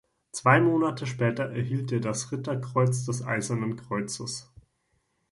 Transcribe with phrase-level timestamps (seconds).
[0.31, 4.51] Zwei Monate später erhielt er das Ritterkreuz des Eisernen Kreuzes.